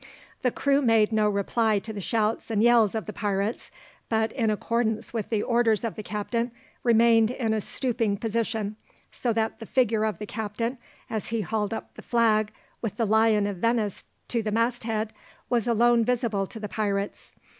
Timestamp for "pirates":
3.13-3.69, 16.69-17.35